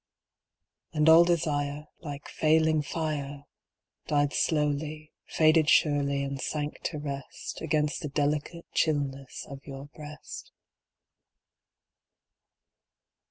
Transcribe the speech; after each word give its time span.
And 0.93 1.07
all 1.07 1.23
desire, 1.23 1.87
Like 1.99 2.27
failing 2.27 2.81
fire, 2.81 3.43
Died 4.07 4.33
slowly, 4.33 5.11
faded 5.27 5.69
surely, 5.69 6.23
and 6.23 6.41
sank 6.41 6.79
to 6.85 6.97
rest 6.97 7.61
Against 7.61 8.01
the 8.01 8.09
delicate 8.09 8.65
chillness 8.73 9.45
of 9.47 9.63
your 9.63 9.89
breast. 9.95 10.51